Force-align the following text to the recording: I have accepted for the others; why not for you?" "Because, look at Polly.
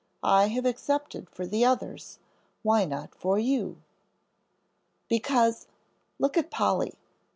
I 0.23 0.47
have 0.47 0.65
accepted 0.65 1.29
for 1.29 1.45
the 1.45 1.63
others; 1.63 2.17
why 2.63 2.85
not 2.85 3.13
for 3.13 3.37
you?" 3.37 3.83
"Because, 5.09 5.67
look 6.17 6.35
at 6.37 6.49
Polly. 6.49 6.95